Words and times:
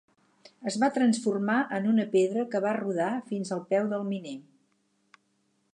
Es 0.69 0.77
va 0.83 0.87
transformar 0.95 1.57
en 1.79 1.85
una 1.91 2.07
pedra 2.15 2.47
que 2.55 2.61
va 2.65 2.73
rodar 2.79 3.13
fins 3.33 3.55
al 3.57 3.61
peu 3.75 3.91
del 3.95 4.09
miner. 4.13 4.37